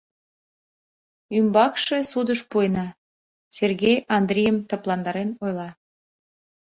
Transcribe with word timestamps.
Ӱмбакше 1.37 1.97
судыш 2.11 2.39
пуэна,— 2.49 2.87
Сергей 3.57 3.97
Андрийым 4.17 4.57
тыпландарен 4.69 5.29
ойла. 5.43 5.69